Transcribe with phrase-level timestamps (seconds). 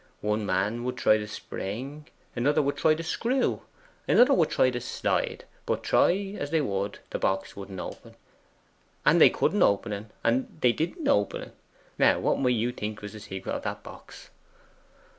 [0.21, 3.61] One man would try the spring, another would try the screw,
[4.07, 8.15] another would try the slide; but try as they would, the box wouldn't open.
[9.05, 11.51] And they couldn't open en, and they didn't open en.
[11.99, 14.31] Now what might you think was the secret of that box?